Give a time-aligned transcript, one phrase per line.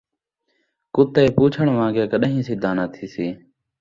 [0.95, 3.27] کتے پوچھڑ وان٘گے کݙان٘ہیں سدھا ناں تھیسی